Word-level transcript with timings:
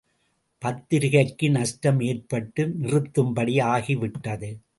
பத்திரிக்கை 0.61 1.49
நஷ்டம் 1.49 1.99
ஏற்பட்டு 1.99 2.67
நிறுத்தும்படி 2.67 3.57
ஆகிவிட்டது. 3.59 4.61